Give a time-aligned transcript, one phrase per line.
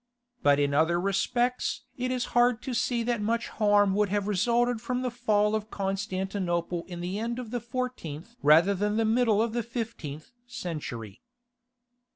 [0.41, 4.81] But in other respects it is hard to see that much harm would have resulted
[4.81, 9.43] from the fall of Constantinople in the end of the fourteenth rather than the middle
[9.43, 11.21] of the fifteenth century.